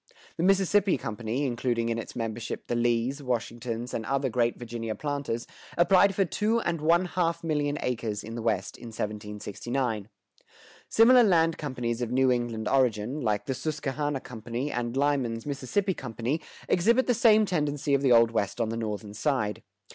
[0.35, 5.45] The Mississippi Company, including in its membership the Lees, Washingtons, and other great Virginia planters,
[5.77, 10.09] applied for two and one half million acres in the West in 1769.
[10.89, 16.41] Similar land companies of New England origin, like the Susquehanna Company and Lyman's Mississippi Company,
[16.67, 19.61] exhibit the same tendency of the Old West on the northern side.